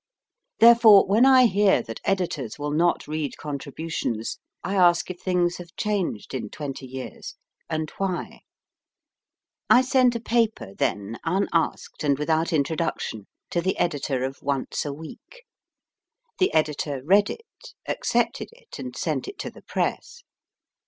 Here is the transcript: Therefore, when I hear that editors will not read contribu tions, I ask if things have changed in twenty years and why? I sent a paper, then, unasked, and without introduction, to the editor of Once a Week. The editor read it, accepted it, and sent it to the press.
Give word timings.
Therefore, 0.57 1.05
when 1.05 1.27
I 1.27 1.45
hear 1.45 1.83
that 1.83 1.99
editors 2.03 2.57
will 2.57 2.71
not 2.71 3.07
read 3.07 3.35
contribu 3.39 3.91
tions, 3.91 4.39
I 4.63 4.73
ask 4.73 5.11
if 5.11 5.21
things 5.21 5.57
have 5.57 5.75
changed 5.75 6.33
in 6.33 6.49
twenty 6.49 6.87
years 6.87 7.35
and 7.69 7.87
why? 7.99 8.41
I 9.69 9.83
sent 9.83 10.15
a 10.15 10.19
paper, 10.19 10.73
then, 10.73 11.19
unasked, 11.23 12.03
and 12.03 12.17
without 12.17 12.51
introduction, 12.51 13.27
to 13.51 13.61
the 13.61 13.77
editor 13.77 14.23
of 14.23 14.41
Once 14.41 14.85
a 14.85 14.91
Week. 14.91 15.43
The 16.39 16.51
editor 16.51 17.03
read 17.03 17.29
it, 17.29 17.75
accepted 17.87 18.49
it, 18.53 18.79
and 18.79 18.95
sent 18.95 19.27
it 19.27 19.37
to 19.37 19.51
the 19.51 19.61
press. 19.61 20.23